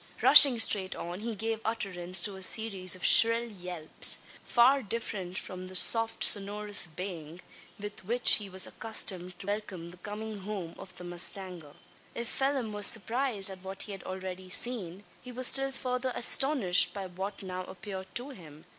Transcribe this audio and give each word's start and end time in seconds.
Rushing 0.23 0.57
straight 0.57 0.95
on, 0.95 1.19
he 1.19 1.35
gave 1.35 1.59
utterance 1.63 2.23
to 2.23 2.35
a 2.35 2.41
series 2.41 2.95
of 2.95 3.05
shrill 3.05 3.47
yelps; 3.47 4.17
far 4.43 4.81
different 4.81 5.37
from 5.37 5.67
the 5.67 5.75
soft 5.75 6.23
sonorous 6.23 6.87
baying, 6.87 7.39
with 7.79 8.03
which 8.03 8.37
he 8.37 8.49
was 8.49 8.65
accustomed 8.65 9.37
to 9.37 9.45
welcome 9.45 9.89
the 9.89 9.97
coming 9.97 10.39
home 10.39 10.73
of 10.79 10.95
the 10.97 11.03
mustanger. 11.03 11.75
If 12.15 12.27
Phelim 12.27 12.71
was 12.73 12.87
surprised 12.87 13.51
at 13.51 13.61
what 13.63 13.83
he 13.83 13.91
had 13.91 14.01
already 14.03 14.49
seen, 14.49 15.03
he 15.21 15.31
was 15.31 15.45
still 15.45 15.71
further 15.71 16.11
astonished 16.15 16.95
by 16.95 17.05
what 17.05 17.43
now 17.43 17.63
appeared 17.65 18.07
to 18.15 18.31
him. 18.31 18.65